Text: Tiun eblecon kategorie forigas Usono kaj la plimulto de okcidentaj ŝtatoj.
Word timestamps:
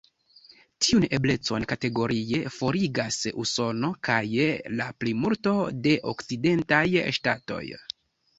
Tiun 0.83 1.03
eblecon 1.17 1.65
kategorie 1.73 2.39
forigas 2.55 3.19
Usono 3.43 3.91
kaj 4.09 4.17
la 4.81 4.89
plimulto 5.03 5.53
de 5.85 5.95
okcidentaj 6.15 6.83
ŝtatoj. 7.21 7.63